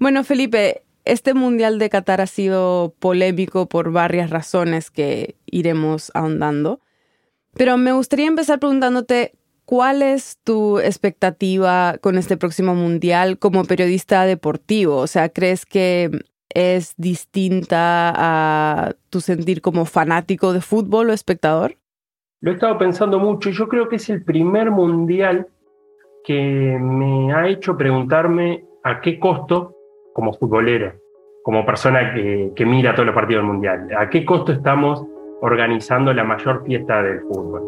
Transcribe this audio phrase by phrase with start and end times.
[0.00, 6.80] Bueno, Felipe, este Mundial de Qatar ha sido polémico por varias razones que iremos ahondando,
[7.52, 9.34] pero me gustaría empezar preguntándote
[9.66, 14.96] cuál es tu expectativa con este próximo Mundial como periodista deportivo.
[14.96, 16.10] O sea, ¿crees que
[16.48, 21.76] es distinta a tu sentir como fanático de fútbol o espectador?
[22.40, 25.46] Lo he estado pensando mucho yo creo que es el primer Mundial
[26.24, 29.76] que me ha hecho preguntarme a qué costo
[30.12, 30.94] como futbolera,
[31.42, 33.88] como persona que, mira todos los partidos del Mundial.
[33.96, 35.04] ¿A qué costo estamos
[35.40, 37.62] organizando la mayor fiesta del fútbol?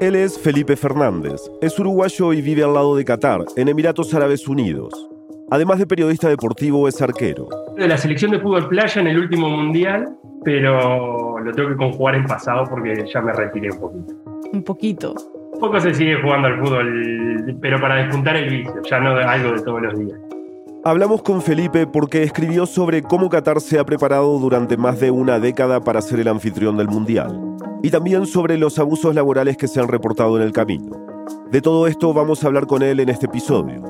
[0.00, 4.46] Él es Felipe Fernández, es uruguayo y vive al lado de Qatar, en Emiratos Árabes
[4.46, 5.08] Unidos.
[5.50, 7.48] Además de periodista deportivo, es arquero.
[7.76, 12.14] De la selección de fútbol playa en el último mundial, pero lo tengo que conjugar
[12.14, 14.14] en pasado porque ya me retiré un poquito.
[14.52, 15.14] Un poquito.
[15.58, 19.62] Poco se sigue jugando al fútbol, pero para despuntar el vicio, ya no algo de
[19.62, 20.20] todos los días.
[20.84, 25.40] Hablamos con Felipe porque escribió sobre cómo Qatar se ha preparado durante más de una
[25.40, 29.80] década para ser el anfitrión del Mundial y también sobre los abusos laborales que se
[29.80, 30.96] han reportado en el camino.
[31.50, 33.82] De todo esto vamos a hablar con él en este episodio.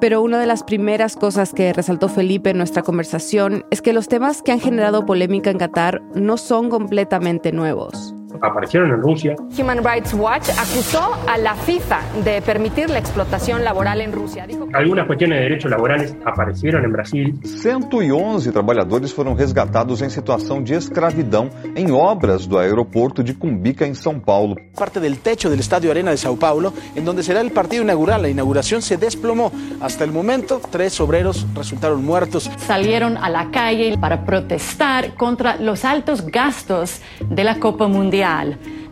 [0.00, 4.06] Pero una de las primeras cosas que resaltó Felipe en nuestra conversación es que los
[4.06, 9.36] temas que han generado polémica en Qatar no son completamente nuevos aparecieron en Rusia.
[9.58, 14.46] Human Rights Watch acusó a la FIFA de permitir la explotación laboral en Rusia.
[14.72, 17.34] Algunas cuestiones de derechos laborales aparecieron en Brasil.
[17.44, 23.94] 111 trabajadores fueron resgatados en situación de escravidão en obras do aeropuerto de Cumbica en
[23.94, 24.56] São Paulo.
[24.76, 28.22] Parte del techo del Estadio Arena de Sao Paulo, en donde será el partido inaugural.
[28.22, 29.52] La inauguración se desplomó.
[29.80, 32.50] Hasta el momento, tres obreros resultaron muertos.
[32.58, 38.25] Salieron a la calle para protestar contra los altos gastos de la Copa Mundial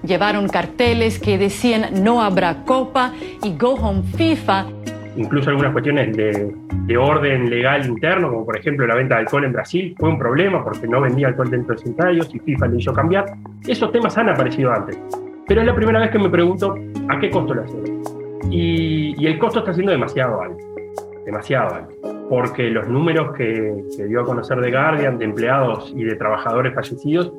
[0.07, 4.67] Llevaron carteles que decían no habrá copa y go home FIFA.
[5.17, 6.55] Incluso algunas cuestiones de,
[6.87, 10.19] de, orden legal interno, como por ejemplo la venta de alcohol en Brasil, fue un
[10.19, 13.27] problema porque no vendía alcohol dentro de centrarios y FIFA le hizo cambiar.
[13.67, 14.99] Esos temas han aparecido antes.
[15.47, 16.77] Pero es la primera vez que me pregunto
[17.09, 18.03] a qué costo lo hacen.
[18.50, 20.65] Y, y el costo está siendo demasiado alto.
[21.25, 21.94] Demasiado alto.
[22.28, 26.75] Porque los números que, que dio a conocer de Guardian, de empleados y de trabajadores
[26.75, 27.33] fallecidos,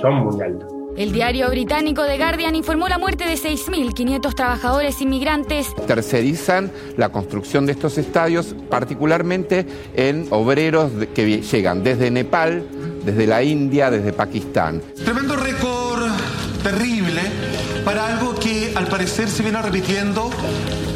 [0.00, 0.77] son muy altos.
[0.98, 5.72] El diario británico The Guardian informó la muerte de 6.500 trabajadores inmigrantes.
[5.86, 9.64] Tercerizan la construcción de estos estadios, particularmente
[9.94, 12.64] en obreros que llegan desde Nepal,
[13.04, 14.82] desde la India, desde Pakistán.
[15.04, 16.02] Tremendo récord
[16.64, 17.20] terrible
[17.84, 20.30] para algo que al parecer se viene repitiendo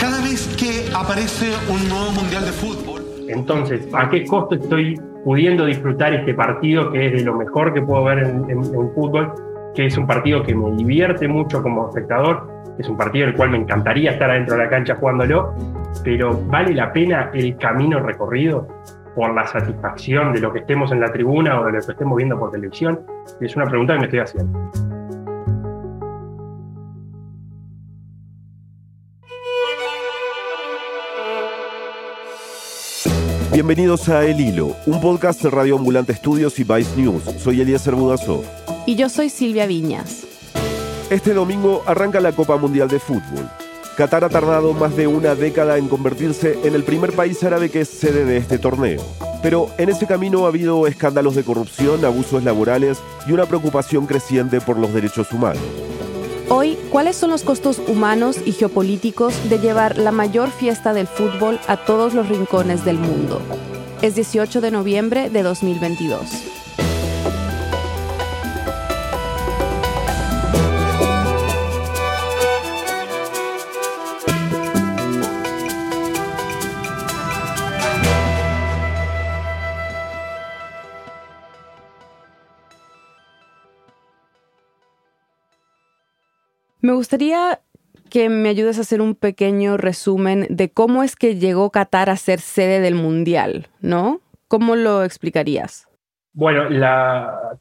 [0.00, 3.04] cada vez que aparece un nuevo mundial de fútbol.
[3.28, 7.82] Entonces, ¿a qué costo estoy pudiendo disfrutar este partido que es de lo mejor que
[7.82, 9.32] puedo ver en, en fútbol?
[9.74, 13.50] Que es un partido que me divierte mucho como espectador, es un partido el cual
[13.50, 15.54] me encantaría estar adentro de la cancha jugándolo,
[16.04, 18.66] pero ¿vale la pena el camino recorrido
[19.14, 22.16] por la satisfacción de lo que estemos en la tribuna o de lo que estemos
[22.16, 23.00] viendo por televisión?
[23.40, 24.70] Es una pregunta que me estoy haciendo.
[33.52, 37.22] Bienvenidos a El Hilo, un podcast de Radio Ambulante Estudios y Vice News.
[37.38, 38.61] Soy Eliezer Budasov.
[38.84, 40.24] Y yo soy Silvia Viñas.
[41.08, 43.48] Este domingo arranca la Copa Mundial de Fútbol.
[43.96, 47.82] Qatar ha tardado más de una década en convertirse en el primer país árabe que
[47.82, 49.00] es sede de este torneo.
[49.40, 54.60] Pero en ese camino ha habido escándalos de corrupción, abusos laborales y una preocupación creciente
[54.60, 55.62] por los derechos humanos.
[56.48, 61.60] Hoy, ¿cuáles son los costos humanos y geopolíticos de llevar la mayor fiesta del fútbol
[61.68, 63.40] a todos los rincones del mundo?
[64.00, 66.51] Es 18 de noviembre de 2022.
[86.92, 87.60] Me gustaría
[88.10, 92.16] que me ayudes a hacer un pequeño resumen de cómo es que llegó Qatar a
[92.16, 94.20] ser sede del Mundial, ¿no?
[94.46, 95.88] ¿Cómo lo explicarías?
[96.34, 96.64] Bueno,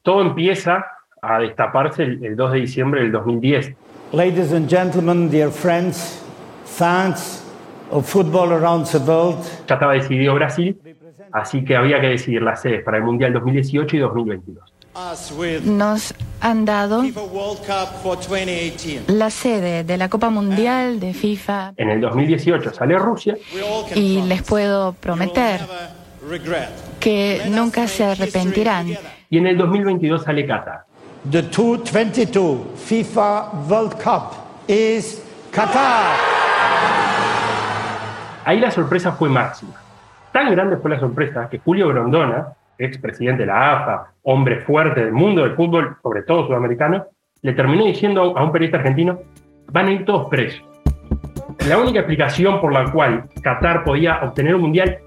[0.02, 0.84] todo empieza
[1.22, 3.74] a destaparse el, 2 de diciembre del 2010.
[4.12, 6.22] Ladies and gentlemen, dear friends,
[6.66, 7.42] fans
[7.90, 9.42] of football around the world.
[9.66, 10.78] Ya estaba decidido Brasil,
[11.32, 14.71] así que había que decidir las sedes para el Mundial 2018 y 2022
[15.64, 17.02] nos han dado
[19.06, 21.74] la sede de la Copa Mundial de FIFA.
[21.76, 23.36] En el 2018 sale Rusia.
[23.94, 25.60] Y les puedo prometer
[27.00, 28.88] que nunca se arrepentirán.
[29.30, 30.84] Y en el 2022 sale Qatar.
[31.30, 34.32] The 2022 FIFA World Cup
[34.66, 36.16] is Qatar.
[38.44, 39.82] Ahí la sorpresa fue máxima
[40.32, 45.04] Tan grande fue la sorpresa que Julio Grondona, ex presidente de la AFA, hombre fuerte
[45.04, 47.06] del mundo del fútbol, sobre todo sudamericano,
[47.42, 49.20] le terminó diciendo a un periodista argentino,
[49.70, 50.64] van a ir todos presos.
[51.68, 54.98] La única explicación por la cual Qatar podía obtener un mundial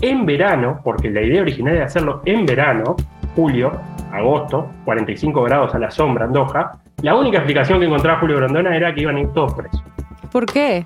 [0.00, 2.96] en verano, porque la idea original era hacerlo en verano,
[3.34, 3.72] julio,
[4.12, 6.72] agosto, 45 grados a la sombra en Doha,
[7.02, 9.82] la única explicación que encontraba Julio Grondona era que iban a ir todos presos.
[10.30, 10.84] ¿Por qué?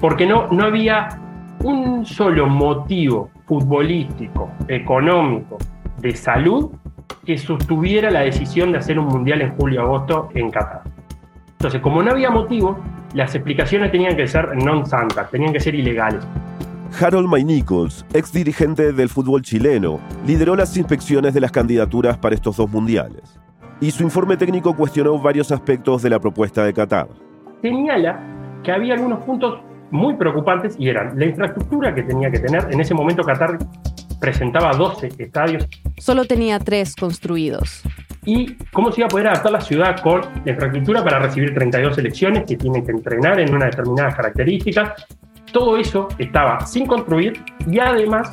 [0.00, 1.08] Porque no, no había
[1.64, 5.58] un solo motivo futbolístico, económico,
[6.00, 6.70] de salud
[7.24, 10.82] que sostuviera la decisión de hacer un mundial en julio-agosto en Qatar.
[11.52, 12.78] Entonces, como no había motivo,
[13.14, 16.26] las explicaciones tenían que ser non-santas, tenían que ser ilegales.
[17.00, 22.34] Harold May Nichols, ex dirigente del fútbol chileno, lideró las inspecciones de las candidaturas para
[22.34, 23.40] estos dos mundiales.
[23.80, 27.08] Y su informe técnico cuestionó varios aspectos de la propuesta de Qatar.
[27.60, 28.20] Señala
[28.62, 29.60] que había algunos puntos
[29.90, 32.66] muy preocupantes y eran la infraestructura que tenía que tener.
[32.70, 33.58] En ese momento Qatar
[34.20, 35.68] presentaba 12 estadios.
[35.98, 37.82] Solo tenía tres construidos.
[38.24, 41.94] Y cómo se iba a poder adaptar la ciudad con la infraestructura para recibir 32
[41.94, 45.06] selecciones que tienen que entrenar en unas determinadas características.
[45.52, 47.40] Todo eso estaba sin construir
[47.70, 48.32] y además,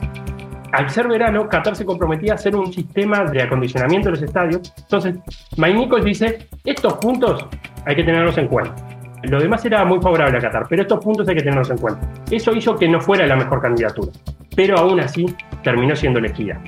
[0.72, 4.74] al ser verano, Qatar se comprometía a hacer un sistema de acondicionamiento de los estadios.
[4.78, 5.16] Entonces,
[5.58, 7.46] Maynicos dice, estos puntos
[7.86, 8.74] hay que tenerlos en cuenta.
[9.24, 12.02] Lo demás era muy favorable a Qatar, pero estos puntos hay que tenerlos en cuenta.
[12.30, 14.12] Eso hizo que no fuera la mejor candidatura,
[14.54, 15.26] pero aún así
[15.64, 16.62] terminó siendo elegida.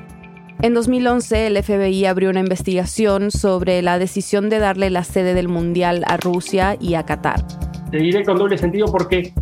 [0.62, 5.50] En 2011, el FBI abrió una investigación sobre la decisión de darle la sede del
[5.50, 7.46] Mundial a Rusia y a Qatar.
[7.92, 9.34] Te diré con doble sentido porque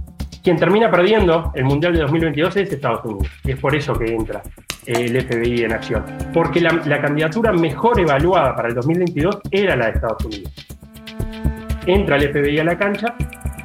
[0.43, 3.27] quien termina perdiendo el Mundial de 2022 es Estados Unidos.
[3.43, 4.41] Y es por eso que entra
[4.87, 6.03] el FBI en acción.
[6.33, 10.51] Porque la, la candidatura mejor evaluada para el 2022 era la de Estados Unidos
[11.85, 13.15] entra el FBI a la cancha,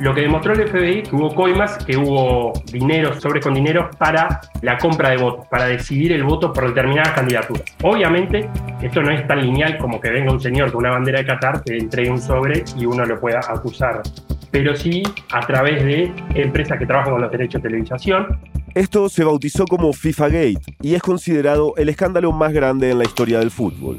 [0.00, 4.40] lo que demostró el FBI que hubo coimas, que hubo dinero, sobre con dinero para
[4.62, 7.64] la compra de votos, para decidir el voto por determinadas candidaturas.
[7.82, 8.48] Obviamente,
[8.80, 11.62] esto no es tan lineal como que venga un señor con una bandera de Qatar,
[11.64, 14.02] que entregue un sobre y uno lo pueda acusar,
[14.50, 18.38] pero sí a través de empresas que trabajan con los derechos de televisación.
[18.74, 23.04] Esto se bautizó como FIFA Gate y es considerado el escándalo más grande en la
[23.04, 23.98] historia del fútbol.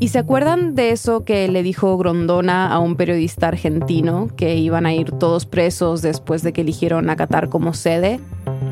[0.00, 4.86] ¿Y se acuerdan de eso que le dijo Grondona a un periodista argentino, que iban
[4.86, 8.20] a ir todos presos después de que eligieron a Qatar como sede?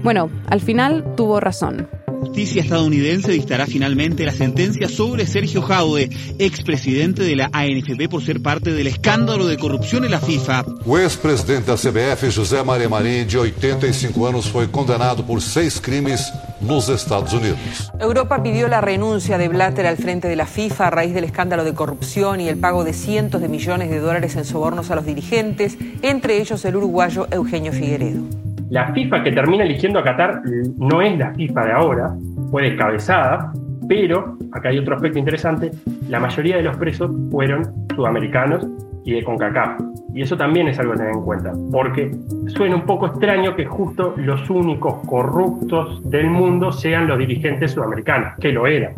[0.04, 1.88] Bueno, al final tuvo razón.
[2.26, 8.42] Justicia estadounidense dictará finalmente la sentencia sobre Sergio Jaude, expresidente de la ANFP por ser
[8.42, 10.64] parte del escándalo de corrupción en la FIFA.
[10.84, 16.32] O ex-presidente da CBF, José María Marín, de 85 años, fue condenado por seis crimes
[16.60, 17.92] los Estados Unidos.
[18.00, 21.62] Europa pidió la renuncia de Blatter al frente de la FIFA a raíz del escándalo
[21.62, 25.06] de corrupción y el pago de cientos de millones de dólares en sobornos a los
[25.06, 28.45] dirigentes, entre ellos el uruguayo Eugenio Figueredo.
[28.70, 30.42] La FIFA que termina eligiendo a Qatar
[30.76, 32.14] no es la FIFA de ahora,
[32.50, 33.52] fue descabezada,
[33.88, 35.70] pero, acá hay otro aspecto interesante,
[36.08, 37.62] la mayoría de los presos fueron
[37.94, 38.66] sudamericanos
[39.04, 39.80] y de CONCACAF.
[40.14, 42.10] Y eso también es algo a tener en cuenta, porque
[42.48, 48.32] suena un poco extraño que justo los únicos corruptos del mundo sean los dirigentes sudamericanos,
[48.40, 48.94] que lo eran.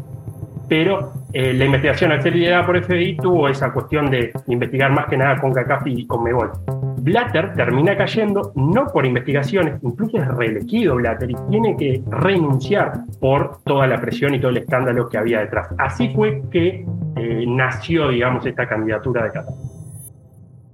[0.69, 5.06] Pero eh, la investigación al ser liderada por FBI tuvo esa cuestión de investigar más
[5.06, 6.53] que nada con CONCACAF y con Mebol.
[7.00, 13.62] Blatter termina cayendo no por investigaciones, incluso es reelegido Blatter y tiene que renunciar por
[13.65, 15.69] toda la presión y todo el escándalo que había detrás.
[15.78, 16.85] Así fue que
[17.16, 19.54] eh, nació, digamos, esta candidatura de Qatar.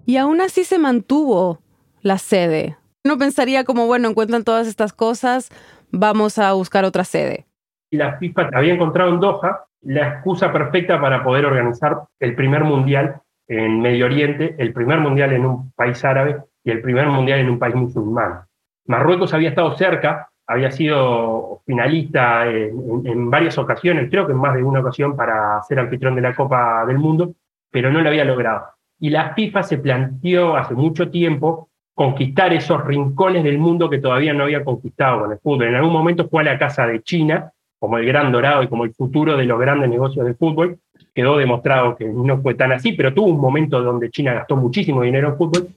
[0.06, 1.60] Y aún así se mantuvo
[2.02, 2.76] la sede.
[3.04, 5.50] Uno pensaría como, bueno, encuentran todas estas cosas,
[5.90, 7.46] vamos a buscar otra sede.
[7.90, 13.20] La FIFA había encontrado en Doha la excusa perfecta para poder organizar el primer mundial
[13.46, 17.50] en Medio Oriente, el primer mundial en un país árabe y el primer mundial en
[17.50, 18.40] un país musulmán.
[18.86, 24.62] Marruecos había estado cerca, había sido finalista en, varias ocasiones, creo que en más de
[24.62, 27.34] una ocasión para ser anfitrión de la Copa del Mundo,
[27.70, 28.64] pero no lo había logrado.
[28.98, 34.34] Y la FIFA se planteó hace mucho tiempo conquistar esos rincones del mundo que todavía
[34.34, 35.68] no había conquistado con el fútbol.
[35.68, 37.52] En algún momento fue a la casa de China,
[37.84, 40.78] como el gran dorado y como el futuro de los grandes negocios del fútbol,
[41.14, 45.02] quedó demostrado que no fue tan así, pero tuvo un momento donde China gastó muchísimo
[45.02, 45.68] dinero en fútbol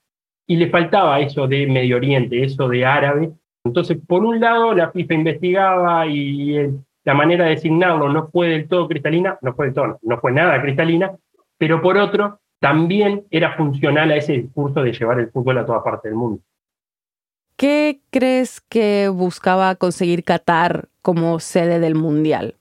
[0.47, 3.31] y le faltaba eso de Medio Oriente, eso de árabe.
[3.61, 6.69] Entonces, por un lado, la FIFA investigaba y
[7.03, 10.31] la manera de designarlo no fue del todo cristalina, no fue del todo, no fue
[10.31, 11.11] nada cristalina,
[11.57, 15.83] pero por otro, también era funcional a ese discurso de llevar el fútbol a toda
[15.83, 16.39] parte del mundo.
[17.57, 22.53] ¿Qué crees que buscaba conseguir Qatar como sede del Mundial?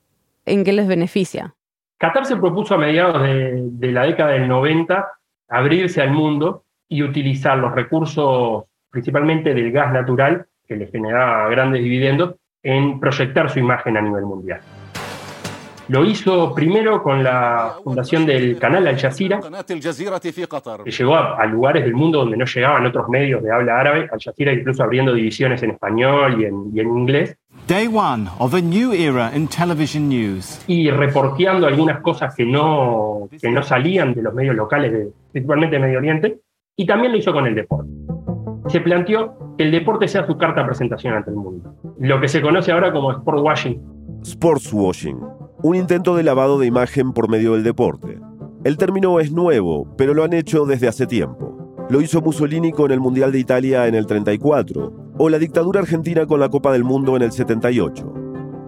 [0.47, 1.55] ¿En qué les beneficia?
[1.99, 5.07] Qatar se propuso a mediados de, la década del 90
[5.49, 11.83] abrirse al mundo y utilizar los recursos, principalmente del gas natural, que le generaba grandes
[11.83, 14.61] dividendos, en proyectar su imagen a nivel mundial.
[15.89, 19.41] Lo hizo primero con la fundación del canal Al Jazeera,
[20.85, 24.19] que llegó a, lugares del mundo donde no llegaban otros medios de habla árabe, Al
[24.19, 27.37] Jazeera incluso abriendo divisiones en español y en, y en inglés.
[27.69, 30.61] Day one of a new era in television news.
[30.67, 35.77] Y reporteando algunas cosas que no, que no salían de los medios locales, de, principalmente
[35.77, 36.41] de Medio Oriente,
[36.77, 37.91] y también lo hizo con el deporte.
[38.69, 42.27] Se planteó que el deporte sea su carta de presentación ante el mundo, lo que
[42.27, 43.81] se conoce ahora como sport washing.
[44.23, 45.36] Sports washing
[45.67, 48.21] un intento de lavado de imagen por medio del deporte.
[48.63, 51.75] El término es nuevo, pero lo han hecho desde hace tiempo.
[51.91, 56.25] Lo hizo Mussolini con el Mundial de Italia en el 34, o la dictadura argentina
[56.25, 58.15] con la Copa del Mundo en el 78.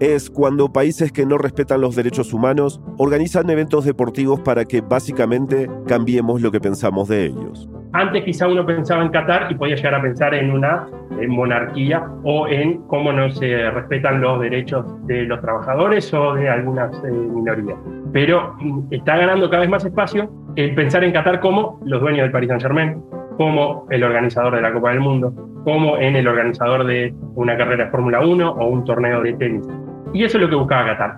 [0.01, 5.69] Es cuando países que no respetan los derechos humanos organizan eventos deportivos para que básicamente
[5.87, 7.69] cambiemos lo que pensamos de ellos.
[7.93, 10.85] Antes quizá uno pensaba en Qatar y podía llegar a pensar en una
[11.27, 16.95] monarquía o en cómo no se respetan los derechos de los trabajadores o de algunas
[17.03, 17.77] eh, minorías.
[18.13, 22.23] Pero mm, está ganando cada vez más espacio el pensar en Qatar como los dueños
[22.23, 23.01] del Paris Saint-Germain,
[23.37, 27.85] como el organizador de la Copa del Mundo, como en el organizador de una carrera
[27.85, 29.67] de Fórmula 1 o un torneo de tenis.
[30.13, 31.15] Y eso es lo que buscaba Qatar.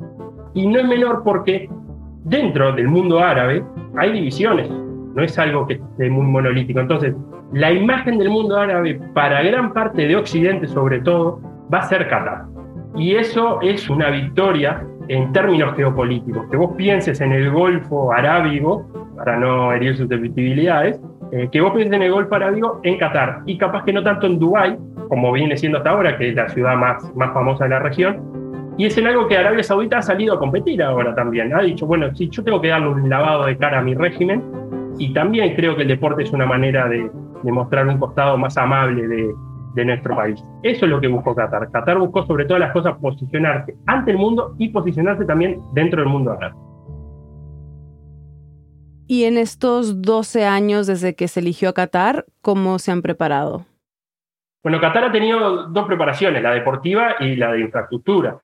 [0.53, 1.69] Y no es menor porque
[2.23, 3.63] dentro del mundo árabe
[3.97, 4.69] hay divisiones
[5.15, 6.79] no es algo que esté muy monolítico.
[6.79, 7.15] Entonces,
[7.53, 11.39] la imagen del mundo árabe para gran parte de Occidente sobre todo
[11.73, 12.45] va a ser Qatar.
[12.95, 16.45] Y eso es una victoria en términos geopolíticos.
[16.49, 18.85] Que vos pienses en el Golfo Arábigo,
[19.17, 20.99] para no herir susceptibilidades,
[21.31, 24.27] eh, que vos pienses en el Golfo Arábigo en Qatar y capaz que no tanto
[24.27, 24.77] en Dubái,
[25.09, 28.41] como viene siendo hasta ahora, que es la ciudad más, más famosa de la región,
[28.77, 31.53] y es en algo que Arabia Saudita ha salido a competir ahora también.
[31.53, 34.41] Ha dicho, bueno, si yo tengo que darle un lavado de cara a mi régimen,
[34.97, 37.09] y también creo que el deporte es una manera de,
[37.43, 39.33] mostrar un costado más amable de,
[39.73, 40.43] de, nuestro país.
[40.63, 41.71] Eso es lo que buscó Qatar.
[41.71, 46.09] Qatar buscó sobre todas las cosas posicionarse ante el mundo y posicionarse también dentro del
[46.09, 46.55] mundo árabe.
[49.07, 53.65] Y en estos 12 años desde que se eligió a Qatar, ¿cómo se han preparado?
[54.63, 58.39] Bueno, Qatar ha tenido dos preparaciones, la deportiva y la de infraestructura.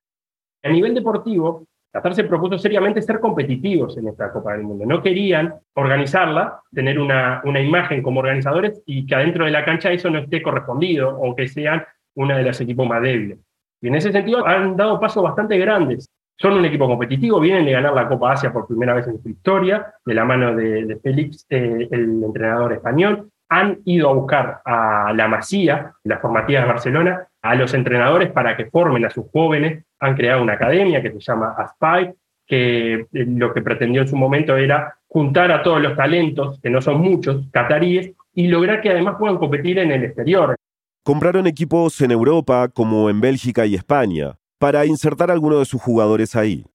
[0.64, 1.66] A nivel deportivo,
[1.98, 4.86] Qatar se propuso seriamente ser competitivos en esta Copa del Mundo.
[4.86, 9.92] No querían organizarla, tener una, una imagen como organizadores y que adentro de la cancha
[9.92, 11.84] eso no esté correspondido o que sean
[12.16, 13.40] una de los equipos más débiles.
[13.82, 16.08] Y en ese sentido han dado pasos bastante grandes.
[16.40, 19.30] Son un equipo competitivo, vienen de ganar la Copa Asia por primera vez en su
[19.30, 23.28] historia, de la mano de, Félix, eh, el entrenador español.
[23.50, 28.56] Han ido a buscar a la Masía, la formativa de Barcelona, a los entrenadores para
[28.58, 29.84] que formen a sus jóvenes.
[30.00, 32.14] Han creado una academia que se llama ASPAI,
[32.46, 36.70] que eh, lo que pretendió en su momento era juntar a todos los talentos, que
[36.70, 40.56] no son muchos, cataríes, y lograr que además puedan competir en el exterior.
[41.04, 45.82] Compraron equipos en Europa, como en Bélgica y España, para insertar a algunos de sus
[45.82, 46.66] jugadores ahí.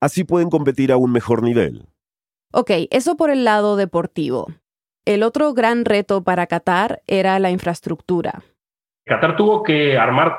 [0.00, 1.86] Así pueden competir a un mejor nivel.
[2.52, 4.46] Ok, eso por el lado deportivo.
[5.04, 8.42] El otro gran reto para Qatar era la infraestructura.
[9.08, 10.36] Qatar tuvo que armar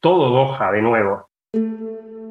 [0.00, 1.28] todo Doha de nuevo.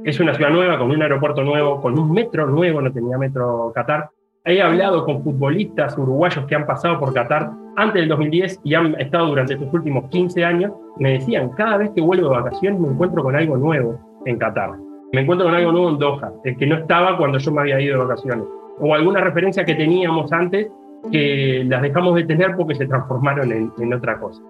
[0.04, 3.72] Es una ciudad nueva, con un aeropuerto nuevo, con un metro nuevo, no tenía metro
[3.74, 4.10] Qatar.
[4.44, 9.00] He hablado con futbolistas uruguayos que han pasado por Qatar antes del 2010 y han
[9.00, 10.74] estado durante estos últimos 15 años.
[10.98, 14.72] Me decían, cada vez que vuelvo de vacaciones me encuentro con algo nuevo en Qatar.
[15.14, 17.80] Me encuentro con algo nuevo en Doha, el que no estaba cuando yo me había
[17.80, 18.46] ido de vacaciones.
[18.80, 20.70] O alguna referencia que teníamos antes
[21.14, 24.42] que las dejamos de tener porque se transformaron en, en otra cosa.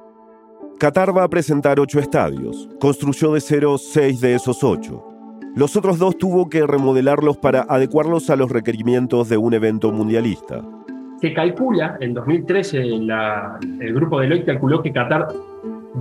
[0.80, 2.70] Qatar va a presentar ocho estadios.
[2.80, 5.04] Construyó de cero seis de esos ocho.
[5.56, 10.62] Los otros dos tuvo que remodelarlos para adecuarlos a los requerimientos de un evento mundialista.
[11.20, 15.30] Se calcula, en 2013 el grupo Deloitte calculó que Qatar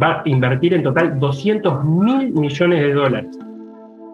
[0.02, 3.38] va a invertir en total 200 mil millones de dólares.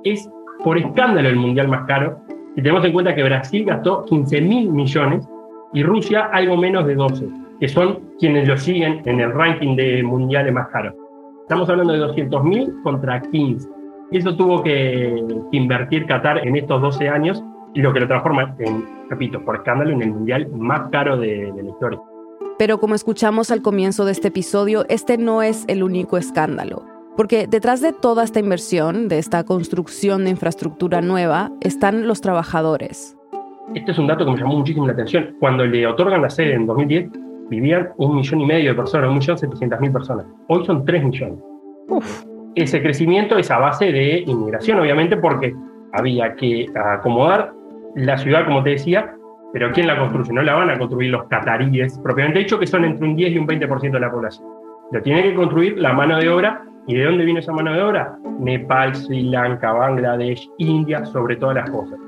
[0.05, 0.31] Es
[0.63, 2.21] por escándalo el mundial más caro.
[2.55, 5.27] Si tenemos en cuenta que Brasil gastó 15 mil millones
[5.73, 10.03] y Rusia algo menos de 12 que son quienes lo siguen en el ranking de
[10.03, 10.95] mundiales más caros.
[11.43, 13.69] Estamos hablando de 200.000 contra 15.
[14.11, 17.43] Y eso tuvo que, invertir Qatar en estos 12 años
[17.75, 21.53] y lo que lo transforma, en, repito, por escándalo, en el mundial más caro de,
[21.53, 22.01] de la historia.
[22.59, 26.85] Pero como escuchamos al comienzo de este episodio, este no es el único escándalo.
[27.17, 33.17] Porque detrás de toda esta inversión, de esta construcción de infraestructura nueva, están los trabajadores.
[33.75, 35.37] Este es un dato que me llamó muchísimo la atención.
[35.39, 37.11] Cuando le otorgan la sede en 2010,
[37.53, 40.27] vivían un millón y medio de personas, un millón setecientas mil personas.
[40.49, 41.39] Hoy son tres millones.
[42.55, 45.55] Ese crecimiento es a base de inmigración, obviamente, porque
[45.93, 47.53] había que acomodar
[47.97, 49.15] la ciudad, como te decía,
[49.53, 50.33] pero ¿quién la construye?
[50.33, 53.39] No la van a construir los cataríes, propiamente dicho, que son entre un 10 y
[53.39, 54.47] un 20% de la población.
[54.91, 57.81] Lo tiene que construir la mano de obra ¿Y de dónde vino esa mano de
[57.81, 58.19] obra?
[58.41, 61.99] Nepal, Sri Lanka, Bangladesh, India, sobre todas las cosas.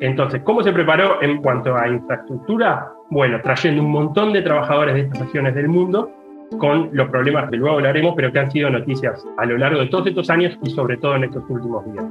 [0.00, 2.92] Entonces, ¿cómo se preparó en cuanto a infraestructura?
[3.10, 6.10] Bueno, trayendo un montón de trabajadores de estas regiones del mundo
[6.58, 9.86] con los problemas que luego hablaremos, pero que han sido noticias a lo largo de
[9.86, 12.04] todos estos años y sobre todo en estos últimos días.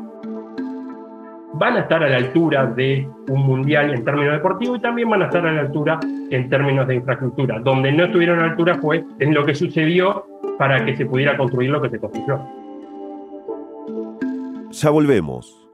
[1.53, 5.23] Van a estar a la altura de un mundial en términos deportivos y también van
[5.23, 7.59] a estar a la altura en términos de infraestructura.
[7.59, 10.25] Donde no estuvieron a la altura fue en lo que sucedió
[10.59, 12.39] para que se pudiera construir lo que se construyó.
[14.71, 15.66] Ya volvemos.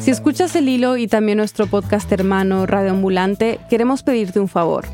[0.00, 4.86] Si escuchas el hilo y también nuestro podcast hermano Radio Ambulante, queremos pedirte un favor.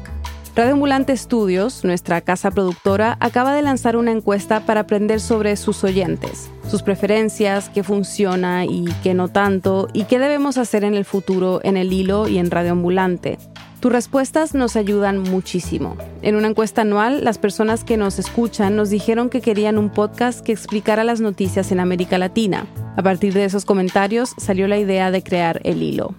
[0.56, 5.84] Radio Ambulante Estudios, nuestra casa productora, acaba de lanzar una encuesta para aprender sobre sus
[5.84, 11.04] oyentes, sus preferencias, qué funciona y qué no tanto, y qué debemos hacer en el
[11.04, 13.38] futuro en el hilo y en Radio Ambulante.
[13.86, 15.96] Tus respuestas nos ayudan muchísimo.
[16.20, 20.44] En una encuesta anual, las personas que nos escuchan nos dijeron que querían un podcast
[20.44, 22.66] que explicara las noticias en América Latina.
[22.96, 26.16] A partir de esos comentarios salió la idea de crear el hilo.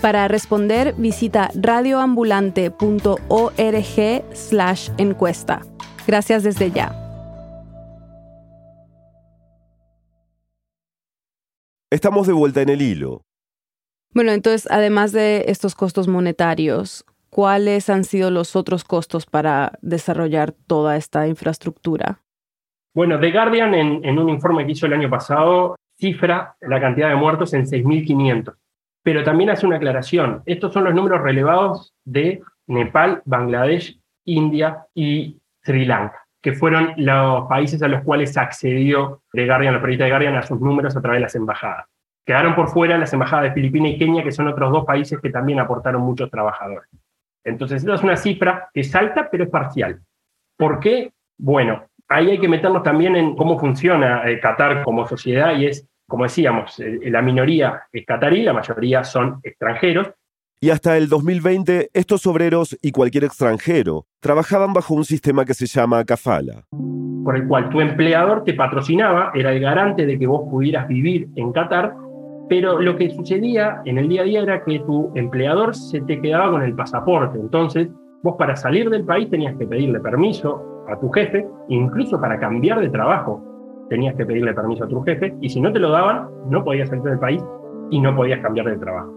[0.00, 5.60] Para responder, visita radioambulante.org slash encuesta.
[6.06, 6.96] Gracias desde ya.
[11.90, 13.26] Estamos de vuelta en el hilo.
[14.12, 20.52] Bueno, entonces, además de estos costos monetarios, ¿cuáles han sido los otros costos para desarrollar
[20.52, 22.20] toda esta infraestructura?
[22.92, 27.14] Bueno, The Guardian, en, un informe que hizo el año pasado, cifra la cantidad de
[27.14, 28.54] muertos en 6.500.
[29.02, 30.42] Pero también hace una aclaración.
[30.44, 37.48] Estos son los números relevados de Nepal, Bangladesh, India y Sri Lanka, que fueron los
[37.48, 41.00] países a los cuales accedió The Guardian, la periodista de Guardian, a sus números a
[41.00, 41.86] través de las embajadas.
[42.26, 45.30] Quedaron por fuera las embajadas de Filipinas y Kenia, que son otros dos países que
[45.30, 46.88] también aportaron muchos trabajadores.
[47.44, 50.00] Entonces, esta es una cifra que salta, pero es parcial.
[50.56, 51.12] ¿Por qué?
[51.38, 55.88] Bueno, ahí hay que meternos también en cómo funciona eh, Qatar como sociedad y es,
[56.06, 60.10] como decíamos, eh, la minoría es qatarí, la mayoría son extranjeros.
[60.62, 65.64] Y hasta el 2020, estos obreros y cualquier extranjero trabajaban bajo un sistema que se
[65.64, 66.64] llama kafala.
[67.24, 71.28] Por el cual tu empleador te patrocinaba, era el garante de que vos pudieras vivir
[71.36, 71.94] en Qatar
[72.50, 76.20] pero lo que sucedía en el día a día era que tu empleador se te
[76.20, 77.38] quedaba con el pasaporte.
[77.38, 77.88] Entonces,
[78.24, 82.80] vos para salir del país tenías que pedirle permiso a tu jefe, incluso para cambiar
[82.80, 83.40] de trabajo
[83.88, 86.88] tenías que pedirle permiso a tu jefe, y si no te lo daban, no podías
[86.88, 87.42] salir del país
[87.90, 89.12] y no podías cambiar de trabajo.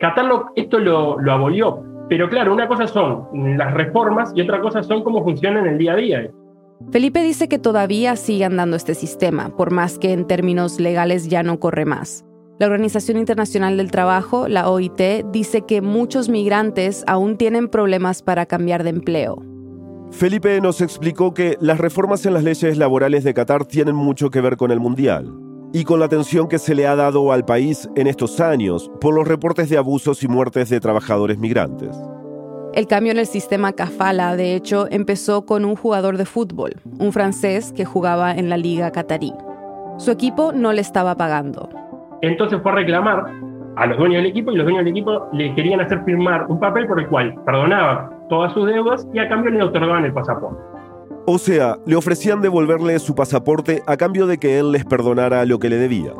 [0.00, 3.26] Qatar esto lo, lo abolió, pero claro, una cosa son
[3.58, 6.30] las reformas y otra cosa son cómo funciona en el día a día.
[6.90, 11.42] Felipe dice que todavía siguen dando este sistema, por más que en términos legales ya
[11.42, 12.25] no corre más.
[12.58, 18.46] La Organización Internacional del Trabajo, la OIT, dice que muchos migrantes aún tienen problemas para
[18.46, 19.42] cambiar de empleo.
[20.10, 24.40] Felipe nos explicó que las reformas en las leyes laborales de Qatar tienen mucho que
[24.40, 25.34] ver con el Mundial
[25.74, 29.12] y con la atención que se le ha dado al país en estos años por
[29.12, 31.94] los reportes de abusos y muertes de trabajadores migrantes.
[32.72, 37.12] El cambio en el sistema Kafala, de hecho, empezó con un jugador de fútbol, un
[37.12, 39.34] francés que jugaba en la liga qatarí.
[39.98, 41.68] Su equipo no le estaba pagando,
[42.22, 43.24] entonces fue a reclamar
[43.76, 46.58] a los dueños del equipo y los dueños del equipo le querían hacer firmar un
[46.58, 50.58] papel por el cual perdonaba todas sus deudas y a cambio le otorgaban el pasaporte.
[51.26, 55.58] O sea, le ofrecían devolverle su pasaporte a cambio de que él les perdonara lo
[55.58, 56.12] que le debía.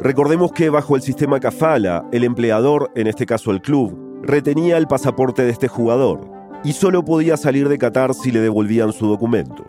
[0.00, 4.86] Recordemos que bajo el sistema Kafala, el empleador, en este caso el club, retenía el
[4.86, 6.20] pasaporte de este jugador
[6.62, 9.64] y solo podía salir de Qatar si le devolvían su documento.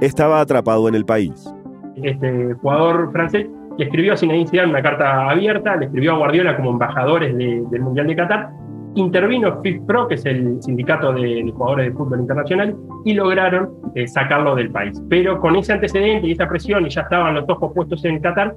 [0.00, 1.52] Estaba atrapado en el país.
[1.96, 3.48] Este jugador francés
[3.78, 7.80] le escribió a Zinedine Zidane una carta abierta, le escribió a Guardiola como embajadores del
[7.80, 8.50] Mundial de Qatar,
[8.96, 14.56] intervino FIFPro, que es el sindicato de, jugadores de fútbol internacional, y lograron eh, sacarlo
[14.56, 15.00] del país.
[15.08, 18.56] Pero con ese antecedente y esa presión, y ya estaban los ojos puestos en Qatar,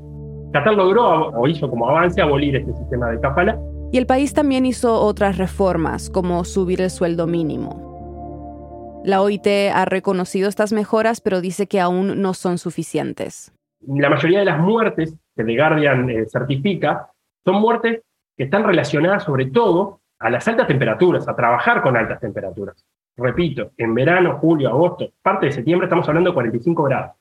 [0.53, 3.59] Qatar logró o hizo como avance abolir este sistema de kafala.
[3.91, 9.01] Y el país también hizo otras reformas, como subir el sueldo mínimo.
[9.05, 13.53] La OIT ha reconocido estas mejoras, pero dice que aún no son suficientes
[13.87, 17.09] la mayoría de las muertes que The Guardian eh, certifica
[17.43, 18.01] son muertes
[18.37, 22.85] que están relacionadas sobre todo a las altas temperaturas, a trabajar con altas temperaturas.
[23.17, 27.11] Repito, en verano, julio, agosto, parte de septiembre estamos hablando de 45 grados.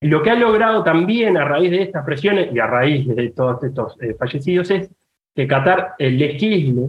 [0.00, 3.30] Y lo que ha logrado también a raíz de estas presiones y a raíz de
[3.30, 4.90] todos estos eh, fallecidos es
[5.34, 6.88] que Qatar eh, legisle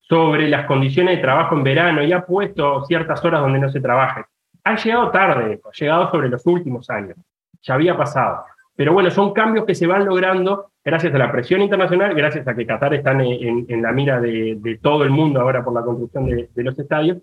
[0.00, 3.80] sobre las condiciones de trabajo en verano y ha puesto ciertas horas donde no se
[3.80, 4.24] trabaje.
[4.64, 7.16] Ha llegado tarde, ha llegado sobre los últimos años,
[7.62, 8.44] ya había pasado.
[8.76, 12.54] Pero bueno, son cambios que se van logrando gracias a la presión internacional, gracias a
[12.54, 16.62] que Qatar está en, la mira de, todo el mundo ahora por la construcción de,
[16.62, 17.18] los estadios.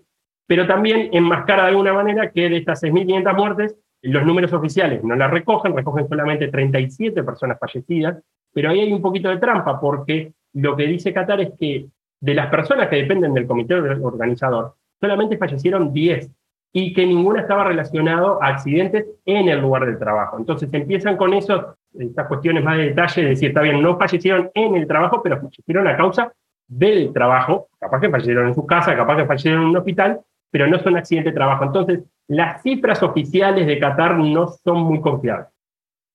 [0.46, 5.14] pero también enmascara de alguna manera que de estas 6.500 muertes, los números oficiales no
[5.16, 10.32] las recogen, recogen solamente 37 personas fallecidas, pero ahí hay un poquito de trampa, porque
[10.52, 11.86] lo que dice Qatar es que
[12.20, 16.30] de las personas que dependen del comité organizador, solamente fallecieron 10
[16.76, 20.36] y que ninguna estaba relacionado a accidentes en el lugar del trabajo.
[20.38, 24.50] Entonces empiezan con eso, estas cuestiones más de detalle, de decir, está bien, no fallecieron
[24.54, 26.32] en el trabajo, pero fallecieron a causa
[26.66, 30.66] del trabajo, capaz que fallecieron en su casa, capaz que fallecieron en un hospital, pero
[30.66, 31.64] no son accidentes de trabajo.
[31.64, 35.46] Entonces, las cifras oficiales de Qatar no son muy confiables.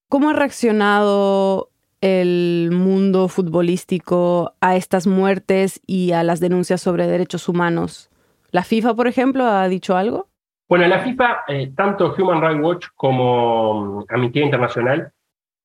[0.10, 1.70] ¿Cómo ha reaccionado
[2.02, 8.10] el mundo futbolístico a estas muertes y a las denuncias sobre derechos humanos?
[8.52, 10.29] ¿La FIFA, por ejemplo, ha dicho algo?
[10.70, 15.12] Bueno, la FIFA, eh, tanto Human Rights Watch como mm, Amnistía Internacional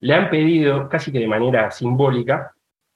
[0.00, 2.54] le han pedido, casi que de manera simbólica,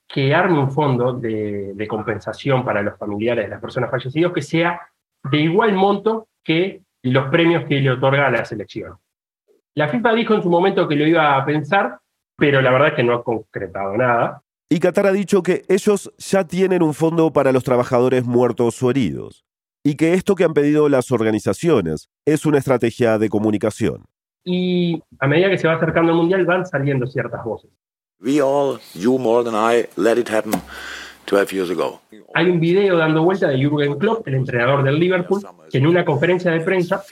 [0.09, 4.81] que arme un fondo de, compensación para los familiares de las personas fallecidas que sea
[5.23, 8.97] de igual monto que los premios que le otorga a la selección.
[9.75, 11.99] La FIFA dijo en su momento que lo iba a pensar,
[12.37, 14.43] pero la verdad es que no ha concretado nada.
[14.71, 18.91] Y Qatar ha dicho que ellos ya tienen un fondo para los trabajadores muertos o
[18.91, 19.45] heridos,
[19.83, 24.05] y que esto que han pedido las organizaciones es una estrategia de comunicación.
[24.45, 27.71] Y a medida que se va acercando el Mundial van saliendo ciertas voces.
[28.21, 30.61] We all, you more than I, let it happen
[31.27, 32.01] 12 years ago.
[32.35, 36.05] Hay un video dando vuelta de Jürgen Klopp, el entrenador del Liverpool, que en una
[36.05, 37.03] conferencia de prensa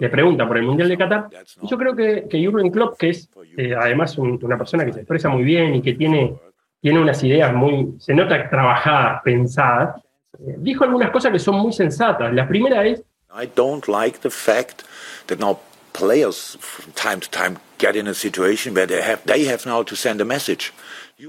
[0.00, 1.28] le pregunta por el Mundial de Qatar.
[1.62, 5.00] Y yo creo que, que Jürgen Klopp, que es eh, además una persona que se
[5.00, 6.34] expresa muy bien y que tiene,
[6.80, 10.02] tiene unas ideas muy, se nota trabajadas, pensadas,
[10.38, 12.32] dijo algunas cosas que son muy sensatas.
[12.32, 13.02] La primera es...
[13.30, 14.82] I don't like the fact
[15.26, 15.58] that now
[15.92, 19.82] players from time to time get in a situation where they have, they have now
[19.82, 20.72] to send a message.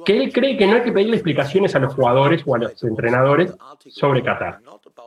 [0.05, 2.83] Que él cree que no hay que pedirle explicaciones a los jugadores o a los
[2.83, 3.53] entrenadores
[3.89, 4.59] sobre Qatar.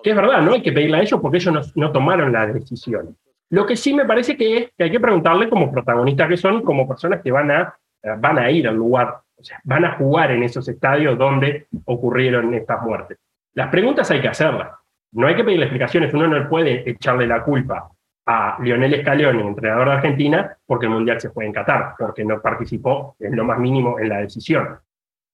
[0.03, 2.47] Que es verdad, no hay que pedirle a ellos porque ellos no, no tomaron la
[2.47, 3.17] decisión.
[3.51, 6.63] Lo que sí me parece que es que hay que preguntarle como protagonistas que son,
[6.63, 7.79] como personas que van a,
[8.19, 12.53] van a ir al lugar, o sea, van a jugar en esos estadios donde ocurrieron
[12.55, 13.19] estas muertes.
[13.55, 14.71] Las preguntas hay que hacerlas.
[15.13, 17.91] No hay que pedirle explicaciones, uno no puede echarle la culpa
[18.27, 22.41] a Lionel Scaloni, entrenador de Argentina, porque el Mundial se fue en Qatar, porque no
[22.41, 24.79] participó en lo más mínimo en la decisión.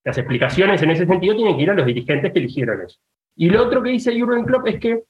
[0.05, 2.99] Las explicaciones en ese sentido tienen que ir a los dirigentes que eligieron eso.
[3.37, 5.05] Y lo otro que dice Jurgen Klopp es que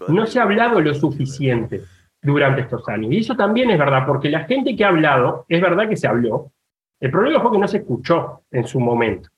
[0.08, 1.82] no se ha hablado lo suficiente
[2.20, 3.10] durante estos años.
[3.12, 6.06] Y eso también es verdad, porque la gente que ha hablado, es verdad que se
[6.06, 6.52] habló.
[7.00, 9.28] El problema fue que no se escuchó en su momento.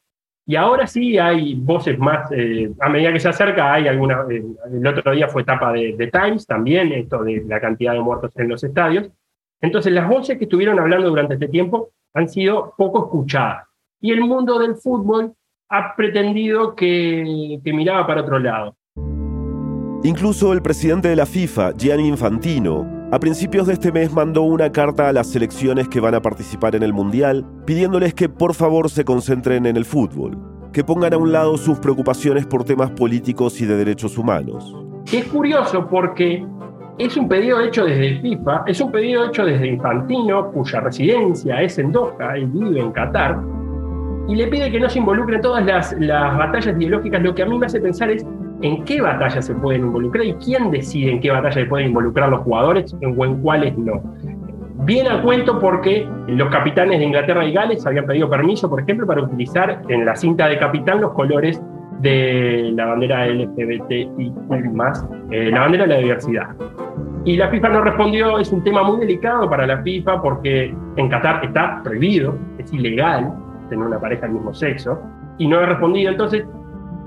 [0.46, 4.42] Y ahora sí hay voces más, eh, a medida que se acerca, hay alguna, eh,
[4.72, 8.32] el otro día fue etapa de, de, Times también, esto de la cantidad de muertos
[8.36, 9.10] en los estadios.
[9.60, 13.66] Entonces las voces que estuvieron hablando durante este tiempo han sido poco escuchadas.
[14.00, 15.34] Y el mundo del fútbol
[15.68, 18.74] ha pretendido que, que miraba para otro lado.
[20.04, 24.70] Incluso el presidente de la FIFA, Gianni Infantino, a principios de este mes mandó una
[24.70, 28.90] carta a las selecciones que van a participar en el Mundial, pidiéndoles que por favor
[28.90, 30.36] se concentren en el fútbol,
[30.72, 34.76] que pongan a un lado sus preocupaciones por temas políticos y de derechos humanos.
[35.10, 36.46] Es curioso porque
[36.98, 41.78] es un pedido hecho desde FIFA, es un pedido hecho desde Infantino, cuya residencia es
[41.78, 43.40] en Doha y vive en Qatar,
[44.28, 47.22] y le pide que no se involucren todas las, las batallas ideológicas.
[47.22, 48.26] Lo que a mí me hace pensar es
[48.62, 52.28] en qué batallas se pueden involucrar y quién decide en qué batallas se pueden involucrar
[52.28, 54.02] los jugadores o en cuáles no.
[54.84, 59.06] Viene a cuento porque los capitanes de Inglaterra y Gales habían pedido permiso, por ejemplo,
[59.06, 61.60] para utilizar en la cinta de capitán los colores
[62.00, 64.32] de la bandera LGBTI,
[64.72, 66.48] más eh, la bandera de la diversidad.
[67.24, 71.08] Y la FIFA no respondió, es un tema muy delicado para la FIFA porque en
[71.08, 73.34] Qatar está prohibido, es ilegal
[73.68, 74.98] tener una pareja del mismo sexo,
[75.38, 76.10] y no ha respondido.
[76.10, 76.44] Entonces,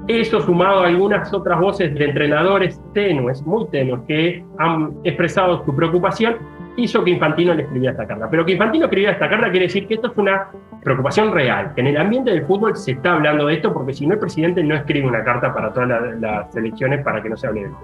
[0.08, 5.76] eso sumado a algunas otras voces de entrenadores tenues, muy tenues, que han expresado su
[5.76, 6.38] preocupación,
[6.78, 8.30] hizo que Infantino le escribiera esta carta.
[8.30, 10.50] Pero que Infantino escribiera esta carta quiere decir que esto es una
[10.84, 14.08] preocupación real, que en el ambiente del fútbol se está hablando de esto, porque si
[14.08, 17.48] no el presidente no escribe una carta para todas las, elecciones para que no se
[17.48, 17.80] hable de esto.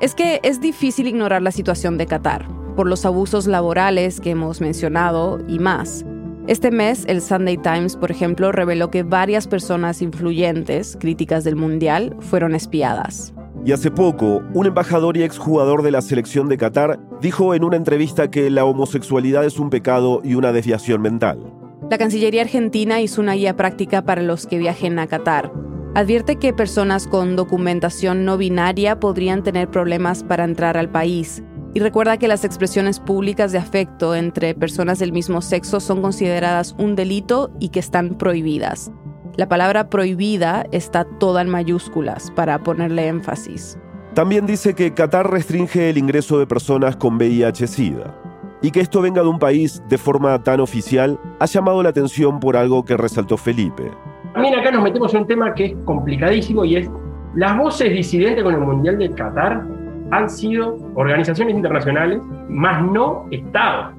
[0.00, 4.60] Es que es difícil ignorar la situación de Qatar, por los abusos laborales que hemos
[4.60, 6.04] mencionado y más.
[6.46, 12.14] Este mes, el Sunday Times, por ejemplo, reveló que varias personas influyentes, críticas del Mundial,
[12.20, 13.34] fueron espiadas.
[13.64, 17.76] Y hace poco, un embajador y exjugador de la selección de Qatar dijo en una
[17.76, 21.52] entrevista que la homosexualidad es un pecado y una desviación mental.
[21.90, 25.50] La Cancillería Argentina hizo una guía práctica para los que viajen a Qatar.
[25.96, 31.42] Advierte que personas con documentación no binaria podrían tener problemas para entrar al país
[31.76, 36.74] y recuerda que las expresiones públicas de afecto entre personas del mismo sexo son consideradas
[36.78, 38.90] un delito y que están prohibidas.
[39.36, 43.78] La palabra prohibida está toda en mayúsculas para ponerle énfasis.
[44.14, 48.14] También dice que Qatar restringe el ingreso de personas con VIH-Sida.
[48.62, 52.40] Y que esto venga de un país de forma tan oficial ha llamado la atención
[52.40, 53.90] por algo que resaltó Felipe.
[54.32, 56.90] También acá nos metemos en un tema que es complicadísimo y es
[57.34, 59.75] las voces disidentes con el Mundial de Qatar
[60.10, 63.94] han sido organizaciones internacionales, más no Estados,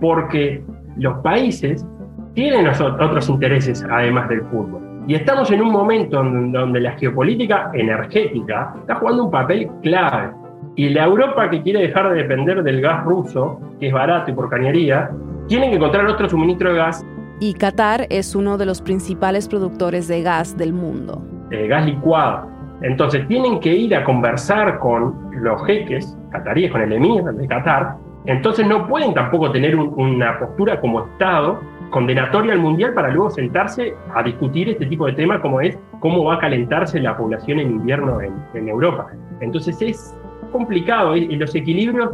[0.00, 0.62] porque
[0.96, 1.86] los países
[2.34, 4.82] tienen otros intereses además del fútbol.
[5.06, 10.32] Y estamos en un momento donde la geopolítica energética está jugando un papel clave.
[10.76, 14.34] Y la Europa que quiere dejar de depender del gas ruso, que es barato y
[14.34, 15.10] por cañería,
[15.48, 17.04] tiene que encontrar otro suministro de gas.
[17.40, 21.20] Y Qatar es uno de los principales productores de gas del mundo.
[21.50, 22.51] De gas licuado.
[22.82, 27.96] Entonces tienen que ir a conversar con los jeques cataríes, con el emir de Qatar.
[28.26, 33.94] Entonces no pueden tampoco tener una postura como Estado condenatoria al mundial para luego sentarse
[34.14, 37.70] a discutir este tipo de temas como es cómo va a calentarse la población en
[37.70, 39.08] invierno en, Europa.
[39.40, 40.18] Entonces es
[40.50, 42.10] complicado y los equilibrios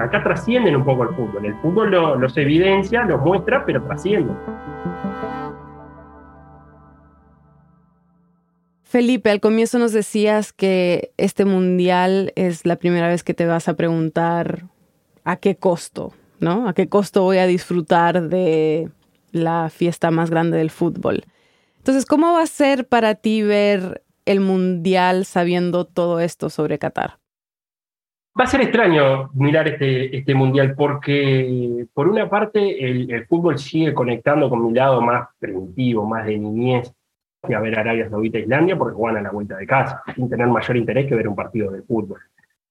[0.00, 1.46] acá trascienden un poco el fútbol.
[1.46, 4.36] El fútbol los evidencia, los muestra, pero trascienden.
[8.92, 13.66] Felipe, al comienzo nos decías que este mundial es la primera vez que te vas
[13.66, 14.64] a preguntar
[15.24, 16.68] a qué costo, ¿no?
[16.68, 18.90] ¿A qué costo voy a disfrutar de
[19.30, 21.24] la fiesta más grande del fútbol.
[21.78, 27.16] Entonces, ¿cómo va a ser para ti ver el Mundial sabiendo todo esto sobre Qatar?
[28.38, 33.94] Va a ser extraño mirar este, este Mundial porque, por una parte, el, fútbol sigue
[33.94, 36.92] conectando con mi lado más primitivo, más de niñez,
[37.46, 40.28] que a ver Arabia Saudita e Islandia porque juegan a la vuelta de casa, sin
[40.28, 42.20] tener mayor interés que ver un partido de fútbol.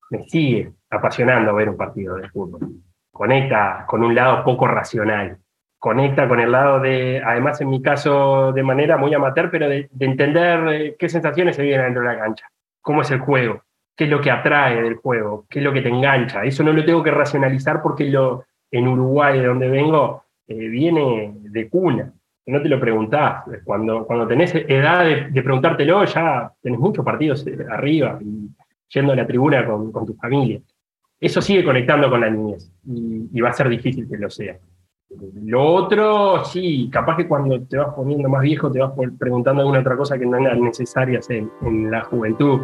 [0.10, 2.68] Me sigue apasionando ver un partido de fútbol.
[3.12, 5.38] Conecta con un lado poco racional
[5.82, 9.90] conecta con el lado de, además en mi caso de manera muy amateur, pero de,
[10.00, 12.48] entender eh, qué sensaciones se vienen dentro de la cancha,
[12.82, 13.64] cómo es el juego,
[13.98, 16.44] qué es lo que atrae del juego, qué es lo que te engancha.
[16.44, 21.34] Eso no lo tengo que racionalizar porque lo, en Uruguay, de donde vengo, eh, viene
[21.36, 22.14] de cuna.
[22.48, 23.44] No te lo preguntás.
[23.64, 28.50] Cuando, cuando tenés edad de, preguntártelo, ya tenés muchos partidos eh, arriba y
[28.90, 30.60] yendo a la tribuna con, tu familia.
[31.20, 34.58] Eso sigue conectando con la niñez y va a ser difícil que lo sea.
[35.44, 39.80] Lo otro, sí, capaz que cuando te vas poniendo más viejo te vas preguntando alguna
[39.80, 42.62] otra cosa que no eran necesarias en, la juventud.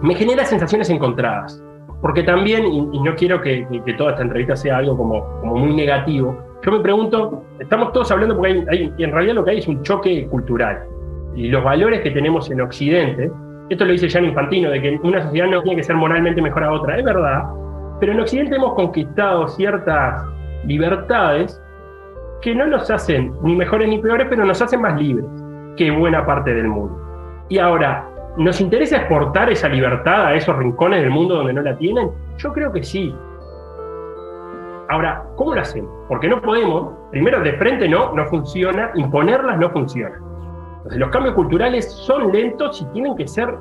[0.00, 1.62] Me genera sensaciones encontradas,
[2.00, 6.72] porque también, y, no quiero que, toda esta entrevista sea algo como, muy negativo, yo
[6.72, 10.26] me pregunto, estamos todos hablando porque hay, en realidad lo que hay es un choque
[10.28, 10.84] cultural.
[11.34, 13.30] Y los valores que tenemos en Occidente,
[13.68, 16.64] esto lo dice Jan Infantino, de que una sociedad no tiene que ser moralmente mejor
[16.64, 17.44] a otra, es verdad,
[18.00, 20.22] pero en Occidente hemos conquistado ciertas
[20.64, 21.60] libertades
[22.42, 25.26] que no nos hacen ni mejores ni peores, pero nos hacen más libres
[25.76, 26.96] que buena parte del mundo.
[27.48, 28.07] Y ahora,
[28.38, 32.10] ¿nos interesa exportar esa libertad a esos rincones del mundo donde no la tienen?
[32.38, 33.14] Yo creo que sí.
[34.88, 35.90] Ahora, ¿cómo lo hacemos?
[36.08, 40.16] Porque no podemos, primero de frente no, no funciona, imponerlas no funciona.
[40.78, 43.54] Entonces los cambios culturales son lentos y tienen que ser,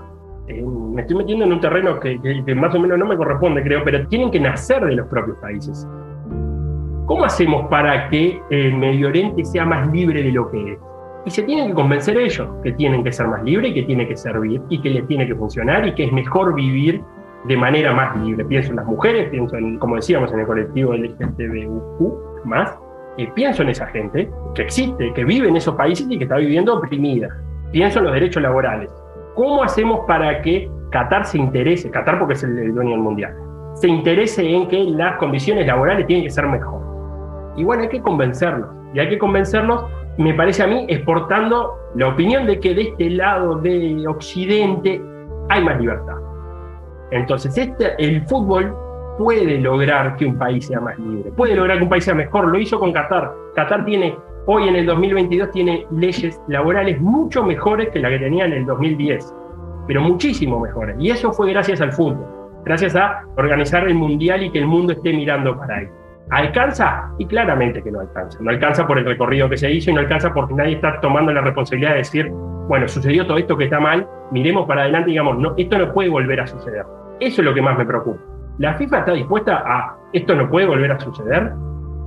[0.48, 3.84] eh, me estoy metiendo en un terreno que más o menos no me corresponde, creo,
[3.84, 5.88] pero tienen que nacer de los propios países.
[7.08, 10.80] ¿Cómo hacemos para que el Medio Oriente sea más libre de lo que es?
[11.28, 14.08] Y se tienen que convencer ellos que tienen que ser más libres y que tiene
[14.08, 17.02] que servir y que les tiene que funcionar y que es mejor vivir
[17.44, 18.46] de manera más libre.
[18.46, 22.74] Pienso en las mujeres, pienso en, como decíamos, en el colectivo LGTBQ más,
[23.18, 26.38] y pienso en esa gente que existe, que vive en esos países y que está
[26.38, 27.28] viviendo oprimida.
[27.74, 28.90] Pienso en los derechos laborales.
[29.36, 33.36] ¿Cómo hacemos para que Qatar se interese, Qatar porque es el dueño del mundial,
[33.74, 36.80] se interese en que las condiciones laborales tienen que ser mejor?
[37.58, 38.70] Y bueno, hay que convencerlos.
[38.94, 39.84] Y hay que convencerlos,
[40.18, 45.02] me parece a mí, exportando la opinión de que de este lado de Occidente
[45.50, 46.16] hay más libertad.
[47.12, 48.76] Entonces, este, el fútbol
[49.18, 52.48] puede lograr que un país sea más libre, puede lograr que un país sea mejor.
[52.48, 53.32] Lo hizo con Qatar.
[53.56, 58.46] Qatar tiene, hoy en el 2022, tiene leyes laborales mucho mejores que la que tenía
[58.46, 59.34] en el 2010,
[59.88, 60.96] pero muchísimo mejores.
[61.00, 62.26] Y eso fue gracias al fútbol,
[62.66, 65.88] gracias a organizar el mundial y que el mundo esté mirando para ahí.
[66.30, 67.10] ¿Alcanza?
[67.18, 68.38] Y claramente que no alcanza.
[68.42, 71.32] No alcanza por el recorrido que se hizo y no alcanza porque nadie está tomando
[71.32, 72.30] la responsabilidad de decir,
[72.68, 75.94] bueno, sucedió todo esto que está mal, miremos para adelante y digamos, no, esto no
[75.94, 76.86] puede volver a suceder.
[77.20, 78.22] Eso es lo que más me preocupa.
[78.58, 81.54] ¿La FIFA está dispuesta a esto no puede volver a suceder?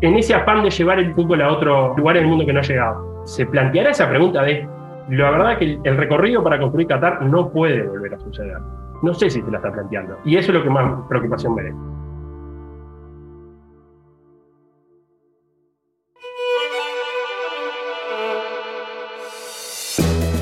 [0.03, 2.61] En ese afán de llevar el fútbol a otro lugar en el mundo que no
[2.61, 4.69] ha llegado, ¿se planteará esa pregunta de,
[5.09, 8.59] la verdad que el, recorrido para construir Qatar no puede volver a suceder?
[9.03, 10.19] No sé si se la está planteando.
[10.25, 11.77] Y eso es lo que más preocupación merece.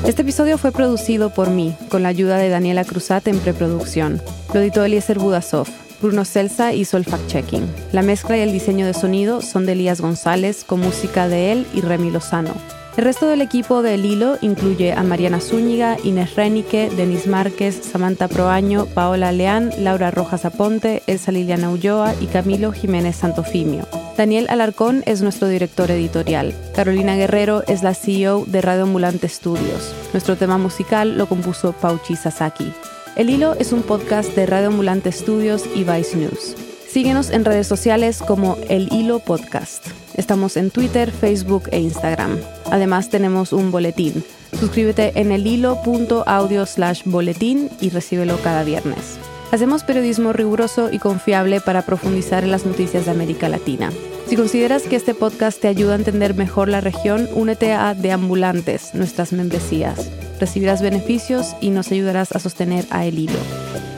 [0.09, 4.19] Este episodio fue producido por mí, con la ayuda de Daniela Cruzat en preproducción.
[4.55, 5.67] Lo editó Eliezer Budasov.
[6.01, 7.67] Bruno Celsa hizo el fact-checking.
[7.91, 11.67] La mezcla y el diseño de sonido son de Elías González, con música de él
[11.75, 12.55] y Remy Lozano.
[12.97, 17.79] El resto del equipo de El Hilo incluye a Mariana Zúñiga, Inés Renique, Denis Márquez,
[17.79, 23.85] Samantha Proaño, Paola Leán, Laura Rojas Aponte, Elsa Liliana Ulloa y Camilo Jiménez Santofimio.
[24.19, 26.53] Daniel Alarcón es nuestro director editorial.
[26.75, 29.95] Carolina Guerrero es la CEO de Radio Ambulante Studios.
[30.11, 32.73] Nuestro tema musical lo compuso Pauchi Sasaki.
[33.15, 36.57] El Hilo es un podcast de Radio Ambulante Studios y Vice News.
[36.85, 39.87] Síguenos en redes sociales como El Hilo Podcast.
[40.15, 42.39] Estamos en Twitter, Facebook e Instagram.
[42.71, 44.25] Además tenemos un boletín.
[44.59, 49.17] Suscríbete en elhilo.audio slash boletín y recíbelo cada viernes.
[49.51, 53.91] Hacemos periodismo riguroso y confiable para profundizar en las noticias de América Latina.
[54.27, 58.93] Si consideras que este podcast te ayuda a entender mejor la región, únete a Deambulantes,
[58.93, 60.11] nuestras membresías.
[60.39, 63.39] Recibirás beneficios y nos ayudarás a sostener a El Hilo.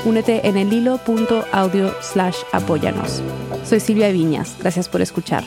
[0.05, 3.21] Únete en elhilo.audio slash apóyanos.
[3.65, 4.55] Soy Silvia Viñas.
[4.57, 5.43] Gracias por escuchar.